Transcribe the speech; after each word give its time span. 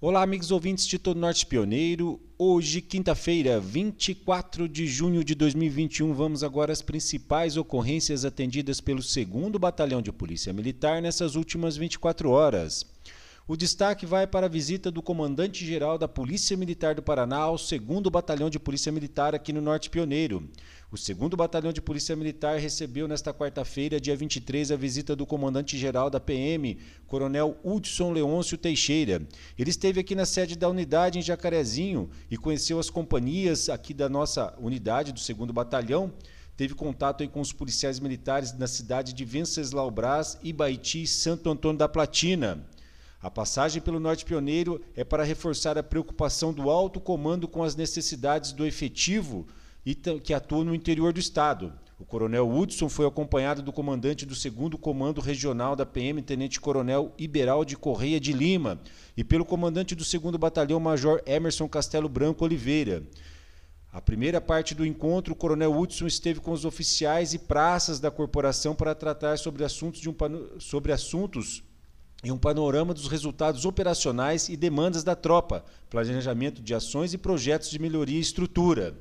Olá, 0.00 0.22
amigos 0.22 0.52
ouvintes 0.52 0.86
de 0.86 0.96
todo 0.96 1.18
Norte 1.18 1.44
Pioneiro. 1.44 2.20
Hoje, 2.38 2.80
quinta-feira, 2.80 3.58
24 3.58 4.68
de 4.68 4.86
junho 4.86 5.24
de 5.24 5.34
2021, 5.34 6.14
vamos 6.14 6.44
agora 6.44 6.72
às 6.72 6.80
principais 6.80 7.56
ocorrências 7.56 8.24
atendidas 8.24 8.80
pelo 8.80 9.00
2 9.00 9.26
Batalhão 9.58 10.00
de 10.00 10.12
Polícia 10.12 10.52
Militar 10.52 11.02
nessas 11.02 11.34
últimas 11.34 11.76
24 11.76 12.30
horas. 12.30 12.86
O 13.50 13.56
destaque 13.56 14.04
vai 14.04 14.26
para 14.26 14.44
a 14.44 14.48
visita 14.50 14.90
do 14.90 15.00
comandante-geral 15.00 15.96
da 15.96 16.06
Polícia 16.06 16.54
Militar 16.54 16.94
do 16.94 17.02
Paraná 17.02 17.38
ao 17.38 17.56
2 17.56 17.80
Batalhão 18.12 18.50
de 18.50 18.58
Polícia 18.58 18.92
Militar 18.92 19.34
aqui 19.34 19.54
no 19.54 19.62
Norte 19.62 19.88
Pioneiro. 19.88 20.46
O 20.92 20.96
2 20.96 21.30
Batalhão 21.30 21.72
de 21.72 21.80
Polícia 21.80 22.14
Militar 22.14 22.58
recebeu 22.58 23.08
nesta 23.08 23.32
quarta-feira, 23.32 23.98
dia 23.98 24.14
23, 24.14 24.70
a 24.70 24.76
visita 24.76 25.16
do 25.16 25.24
comandante-geral 25.24 26.10
da 26.10 26.20
PM, 26.20 26.76
Coronel 27.06 27.56
Hudson 27.64 28.12
Leôncio 28.12 28.58
Teixeira. 28.58 29.26
Ele 29.58 29.70
esteve 29.70 29.98
aqui 29.98 30.14
na 30.14 30.26
sede 30.26 30.54
da 30.54 30.68
unidade 30.68 31.18
em 31.18 31.22
Jacarezinho 31.22 32.10
e 32.30 32.36
conheceu 32.36 32.78
as 32.78 32.90
companhias 32.90 33.70
aqui 33.70 33.94
da 33.94 34.10
nossa 34.10 34.54
unidade 34.60 35.10
do 35.10 35.34
2 35.34 35.50
Batalhão 35.52 36.12
teve 36.54 36.74
contato 36.74 37.26
com 37.28 37.40
os 37.40 37.52
policiais 37.52 37.98
militares 37.98 38.52
na 38.58 38.66
cidade 38.66 39.14
de 39.14 39.24
Venceslau 39.24 39.90
Brás, 39.90 40.36
Ibaiti 40.42 41.04
e 41.04 41.06
Santo 41.06 41.48
Antônio 41.48 41.78
da 41.78 41.88
Platina. 41.88 42.66
A 43.20 43.28
passagem 43.28 43.82
pelo 43.82 43.98
Norte 43.98 44.24
Pioneiro 44.24 44.80
é 44.94 45.02
para 45.02 45.24
reforçar 45.24 45.76
a 45.76 45.82
preocupação 45.82 46.52
do 46.52 46.70
alto 46.70 47.00
comando 47.00 47.48
com 47.48 47.64
as 47.64 47.74
necessidades 47.74 48.52
do 48.52 48.64
efetivo 48.64 49.46
que 50.22 50.32
atua 50.32 50.64
no 50.64 50.74
interior 50.74 51.12
do 51.12 51.18
Estado. 51.18 51.72
O 51.98 52.04
coronel 52.04 52.48
Hudson 52.48 52.88
foi 52.88 53.06
acompanhado 53.06 53.60
do 53.60 53.72
comandante 53.72 54.24
do 54.24 54.34
2 54.34 54.80
Comando 54.80 55.20
Regional 55.20 55.74
da 55.74 55.84
PM, 55.84 56.22
Tenente 56.22 56.60
Coronel 56.60 57.12
Iberal 57.18 57.64
de 57.64 57.76
Correia 57.76 58.20
de 58.20 58.32
Lima, 58.32 58.80
e 59.16 59.24
pelo 59.24 59.44
comandante 59.44 59.96
do 59.96 60.04
2 60.04 60.36
Batalhão, 60.36 60.78
Major 60.78 61.20
Emerson 61.26 61.68
Castelo 61.68 62.08
Branco 62.08 62.44
Oliveira. 62.44 63.02
A 63.92 64.00
primeira 64.00 64.40
parte 64.40 64.76
do 64.76 64.86
encontro, 64.86 65.32
o 65.32 65.36
coronel 65.36 65.76
Hudson 65.76 66.06
esteve 66.06 66.38
com 66.38 66.52
os 66.52 66.64
oficiais 66.64 67.34
e 67.34 67.38
praças 67.38 67.98
da 67.98 68.12
corporação 68.12 68.76
para 68.76 68.94
tratar 68.94 69.38
sobre 69.38 69.64
assuntos, 69.64 70.06
um, 70.06 70.14
sobre 70.60 70.92
assuntos 70.92 71.64
e 72.22 72.32
um 72.32 72.38
panorama 72.38 72.92
dos 72.92 73.06
resultados 73.06 73.64
operacionais 73.64 74.48
e 74.48 74.56
demandas 74.56 75.04
da 75.04 75.14
tropa, 75.14 75.64
planejamento 75.88 76.60
de 76.60 76.74
ações 76.74 77.14
e 77.14 77.18
projetos 77.18 77.70
de 77.70 77.78
melhoria 77.78 78.18
e 78.18 78.20
estrutura. 78.20 78.96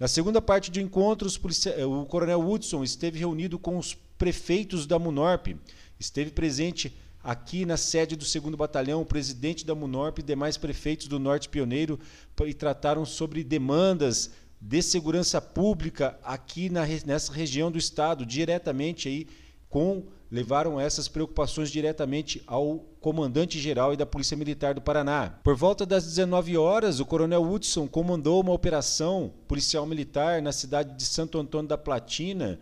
Na 0.00 0.08
segunda 0.08 0.40
parte 0.40 0.70
do 0.70 0.80
encontro, 0.80 1.28
eh, 1.76 1.84
o 1.84 2.04
coronel 2.06 2.40
Hudson 2.40 2.82
esteve 2.82 3.18
reunido 3.18 3.58
com 3.58 3.76
os 3.76 3.94
prefeitos 4.16 4.86
da 4.86 4.98
MUNORP, 4.98 5.56
esteve 6.00 6.30
presente 6.30 6.96
aqui 7.22 7.64
na 7.64 7.76
sede 7.76 8.16
do 8.16 8.24
2 8.24 8.56
Batalhão, 8.56 9.02
o 9.02 9.06
presidente 9.06 9.64
da 9.64 9.74
MUNORP 9.74 10.18
e 10.18 10.22
demais 10.22 10.56
prefeitos 10.56 11.06
do 11.06 11.18
Norte 11.18 11.48
Pioneiro 11.48 12.00
e 12.44 12.54
trataram 12.54 13.04
sobre 13.04 13.44
demandas 13.44 14.30
de 14.60 14.82
segurança 14.82 15.40
pública 15.40 16.18
aqui 16.22 16.68
na, 16.68 16.84
nessa 17.04 17.32
região 17.32 17.70
do 17.70 17.78
estado, 17.78 18.24
diretamente 18.24 19.08
aí 19.08 19.26
com 19.68 20.04
levaram 20.32 20.80
essas 20.80 21.08
preocupações 21.08 21.70
diretamente 21.70 22.42
ao 22.46 22.78
comandante-geral 23.02 23.92
e 23.92 23.98
da 23.98 24.06
Polícia 24.06 24.34
Militar 24.34 24.72
do 24.72 24.80
Paraná. 24.80 25.34
Por 25.44 25.54
volta 25.54 25.84
das 25.84 26.06
19 26.06 26.56
horas, 26.56 27.00
o 27.00 27.04
coronel 27.04 27.44
Hudson 27.44 27.86
comandou 27.86 28.40
uma 28.40 28.54
operação 28.54 29.30
policial 29.46 29.84
militar 29.84 30.40
na 30.40 30.50
cidade 30.50 30.96
de 30.96 31.04
Santo 31.04 31.38
Antônio 31.38 31.68
da 31.68 31.76
Platina. 31.76 32.58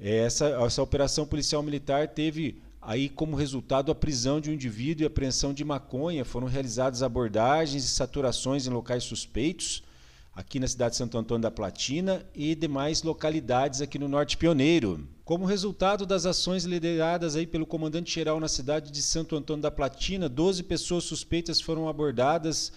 Essa, 0.00 0.46
essa 0.64 0.82
operação 0.82 1.26
policial 1.26 1.62
militar 1.62 2.08
teve 2.08 2.62
aí 2.80 3.10
como 3.10 3.36
resultado 3.36 3.92
a 3.92 3.94
prisão 3.94 4.40
de 4.40 4.48
um 4.48 4.54
indivíduo 4.54 5.04
e 5.04 5.06
apreensão 5.06 5.52
de 5.52 5.62
maconha. 5.62 6.24
Foram 6.24 6.46
realizadas 6.46 7.02
abordagens 7.02 7.84
e 7.84 7.88
saturações 7.88 8.66
em 8.66 8.70
locais 8.70 9.04
suspeitos 9.04 9.82
aqui 10.34 10.60
na 10.60 10.68
cidade 10.68 10.92
de 10.92 10.98
Santo 10.98 11.18
Antônio 11.18 11.42
da 11.42 11.50
Platina 11.50 12.24
e 12.34 12.54
demais 12.54 13.02
localidades 13.02 13.80
aqui 13.80 13.98
no 13.98 14.08
Norte 14.08 14.36
Pioneiro. 14.36 15.06
Como 15.24 15.44
resultado 15.44 16.06
das 16.06 16.26
ações 16.26 16.64
lideradas 16.64 17.36
aí 17.36 17.46
pelo 17.46 17.66
comandante-geral 17.66 18.40
na 18.40 18.48
cidade 18.48 18.90
de 18.90 19.02
Santo 19.02 19.36
Antônio 19.36 19.62
da 19.62 19.70
Platina, 19.70 20.28
12 20.28 20.62
pessoas 20.64 21.04
suspeitas 21.04 21.60
foram 21.60 21.88
abordadas, 21.88 22.72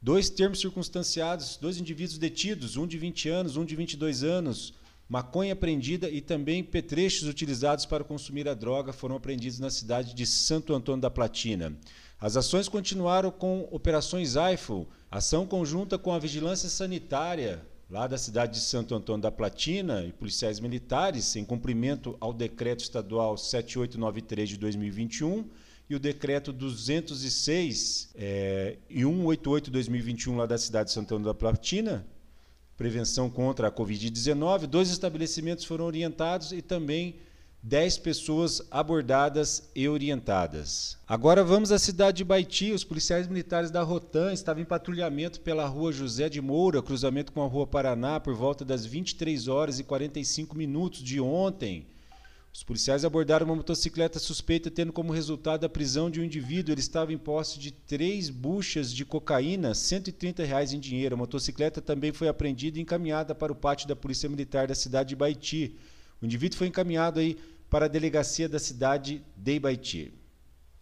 dois 0.00 0.30
termos 0.30 0.60
circunstanciados, 0.60 1.56
dois 1.60 1.78
indivíduos 1.78 2.18
detidos, 2.18 2.76
um 2.76 2.86
de 2.86 2.98
20 2.98 3.28
anos, 3.28 3.56
um 3.56 3.64
de 3.64 3.74
22 3.74 4.22
anos, 4.22 4.74
maconha 5.08 5.54
apreendida 5.54 6.10
e 6.10 6.20
também 6.20 6.62
petrechos 6.62 7.26
utilizados 7.26 7.86
para 7.86 8.04
consumir 8.04 8.48
a 8.48 8.54
droga 8.54 8.92
foram 8.92 9.16
apreendidos 9.16 9.58
na 9.58 9.70
cidade 9.70 10.14
de 10.14 10.26
Santo 10.26 10.74
Antônio 10.74 11.00
da 11.00 11.10
Platina. 11.10 11.74
As 12.20 12.36
ações 12.36 12.68
continuaram 12.68 13.30
com 13.30 13.66
operações 13.70 14.36
AIFO, 14.36 14.86
ação 15.10 15.46
conjunta 15.46 15.96
com 15.96 16.12
a 16.12 16.18
Vigilância 16.18 16.68
Sanitária, 16.68 17.64
lá 17.88 18.06
da 18.06 18.18
cidade 18.18 18.54
de 18.54 18.60
Santo 18.60 18.94
Antônio 18.94 19.22
da 19.22 19.30
Platina 19.30 20.04
e 20.04 20.12
policiais 20.12 20.60
militares, 20.60 21.36
em 21.36 21.44
cumprimento 21.44 22.16
ao 22.20 22.32
decreto 22.32 22.80
estadual 22.80 23.38
7893 23.38 24.50
de 24.50 24.56
2021 24.58 25.48
e 25.88 25.94
o 25.94 25.98
decreto 25.98 26.52
206 26.52 28.10
é, 28.14 28.76
e 28.90 29.04
188 29.04 29.64
de 29.66 29.70
2021 29.70 30.36
lá 30.36 30.44
da 30.44 30.58
cidade 30.58 30.88
de 30.88 30.94
Santo 30.94 31.14
Antônio 31.14 31.24
da 31.24 31.34
Platina, 31.34 32.06
prevenção 32.78 33.28
contra 33.28 33.66
a 33.66 33.72
Covid-19. 33.72 34.66
Dois 34.66 34.88
estabelecimentos 34.88 35.64
foram 35.64 35.84
orientados 35.84 36.52
e 36.52 36.62
também 36.62 37.16
10 37.60 37.98
pessoas 37.98 38.62
abordadas 38.70 39.68
e 39.74 39.88
orientadas. 39.88 40.96
Agora 41.04 41.42
vamos 41.42 41.72
à 41.72 41.78
cidade 41.78 42.18
de 42.18 42.24
Baiti. 42.24 42.70
Os 42.70 42.84
policiais 42.84 43.26
militares 43.26 43.72
da 43.72 43.82
Rotan 43.82 44.32
estavam 44.32 44.62
em 44.62 44.64
patrulhamento 44.64 45.40
pela 45.40 45.66
rua 45.66 45.90
José 45.90 46.28
de 46.28 46.40
Moura, 46.40 46.80
cruzamento 46.80 47.32
com 47.32 47.42
a 47.42 47.48
rua 47.48 47.66
Paraná, 47.66 48.20
por 48.20 48.34
volta 48.34 48.64
das 48.64 48.86
23 48.86 49.48
horas 49.48 49.80
e 49.80 49.84
45 49.84 50.56
minutos 50.56 51.02
de 51.02 51.20
ontem. 51.20 51.84
Os 52.52 52.62
policiais 52.62 53.04
abordaram 53.04 53.46
uma 53.46 53.54
motocicleta 53.54 54.18
suspeita, 54.18 54.70
tendo 54.70 54.92
como 54.92 55.12
resultado 55.12 55.64
a 55.64 55.68
prisão 55.68 56.10
de 56.10 56.20
um 56.20 56.24
indivíduo. 56.24 56.72
Ele 56.72 56.80
estava 56.80 57.12
em 57.12 57.18
posse 57.18 57.58
de 57.58 57.70
três 57.70 58.30
buchas 58.30 58.92
de 58.92 59.04
cocaína, 59.04 59.74
130 59.74 60.44
reais 60.44 60.72
em 60.72 60.80
dinheiro. 60.80 61.14
A 61.14 61.18
motocicleta 61.18 61.80
também 61.80 62.12
foi 62.12 62.26
apreendida 62.26 62.78
e 62.78 62.82
encaminhada 62.82 63.34
para 63.34 63.52
o 63.52 63.56
pátio 63.56 63.86
da 63.86 63.94
Polícia 63.94 64.28
Militar 64.28 64.66
da 64.66 64.74
cidade 64.74 65.10
de 65.10 65.16
Baiti. 65.16 65.76
O 66.20 66.24
indivíduo 66.24 66.58
foi 66.58 66.66
encaminhado 66.66 67.20
aí 67.20 67.36
para 67.70 67.84
a 67.84 67.88
delegacia 67.88 68.48
da 68.48 68.58
cidade 68.58 69.22
de 69.36 69.52
Ibaiti. 69.52 70.12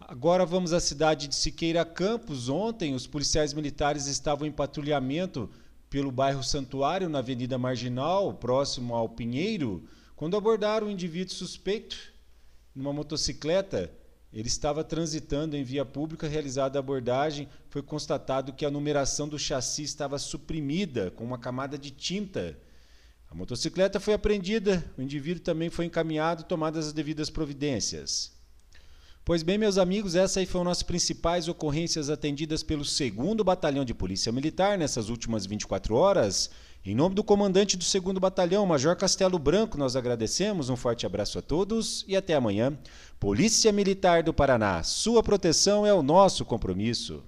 Agora 0.01 0.47
vamos 0.47 0.73
à 0.73 0.79
cidade 0.79 1.27
de 1.27 1.35
Siqueira 1.35 1.85
Campos. 1.85 2.49
Ontem, 2.49 2.95
os 2.95 3.07
policiais 3.07 3.53
militares 3.53 4.07
estavam 4.07 4.47
em 4.47 4.53
patrulhamento 4.53 5.51
pelo 5.91 6.13
bairro 6.13 6.45
Santuário, 6.45 7.09
na 7.09 7.19
Avenida 7.19 7.59
Marginal, 7.59 8.35
próximo 8.35 8.95
ao 8.95 9.09
Pinheiro, 9.09 9.83
quando 10.17 10.37
abordaram 10.37 10.89
um 10.89 10.91
indivíduo 10.91 11.35
suspeito 11.35 11.97
numa 12.75 12.93
motocicleta. 12.93 13.93
Ele 14.33 14.49
estava 14.49 14.83
transitando 14.83 15.57
em 15.57 15.63
via 15.63 15.85
pública, 15.85 16.27
realizada 16.27 16.79
a 16.79 16.81
abordagem, 16.81 17.49
foi 17.71 17.81
constatado 17.81 18.53
que 18.53 18.67
a 18.67 18.71
numeração 18.71 19.29
do 19.29 19.39
chassi 19.39 19.85
estava 19.85 20.19
suprimida 20.19 21.11
com 21.13 21.25
uma 21.25 21.39
camada 21.39 21.79
de 21.79 21.91
tinta 21.91 22.59
a 23.31 23.35
motocicleta 23.35 23.99
foi 23.99 24.15
apreendida, 24.15 24.85
o 24.97 25.03
indivíduo 25.03 25.43
também 25.43 25.69
foi 25.69 25.85
encaminhado, 25.85 26.45
tomadas 26.45 26.87
as 26.87 26.93
devidas 26.93 27.29
providências. 27.29 28.36
Pois 29.27 29.43
bem, 29.43 29.59
meus 29.59 29.77
amigos, 29.77 30.15
essas 30.15 30.37
aí 30.37 30.47
foram 30.47 30.71
as 30.71 30.85
principais 30.85 31.49
ocorrências 31.49 32.09
atendidas 32.09 32.63
pelo 32.63 32.85
2 32.85 33.43
Batalhão 33.45 33.85
de 33.85 33.93
Polícia 33.93 34.31
Militar 34.31 34.79
nessas 34.79 35.09
últimas 35.09 35.45
24 35.45 35.97
horas. 35.97 36.49
Em 36.85 36.95
nome 36.95 37.17
do 37.17 37.25
comandante 37.25 37.77
do 37.77 37.85
2 37.85 38.19
Batalhão, 38.21 38.65
Major 38.65 38.95
Castelo 38.95 39.37
Branco, 39.37 39.77
nós 39.77 39.97
agradecemos, 39.97 40.71
um 40.71 40.77
forte 40.77 41.07
abraço 41.07 41.41
a 41.41 41.43
todos 41.43 42.05
e 42.07 42.15
até 42.15 42.35
amanhã. 42.35 42.79
Polícia 43.19 43.73
Militar 43.73 44.23
do 44.23 44.33
Paraná, 44.33 44.85
sua 44.85 45.25
proteção 45.25 45.85
é 45.85 45.93
o 45.93 46.05
nosso 46.05 46.45
compromisso. 46.45 47.21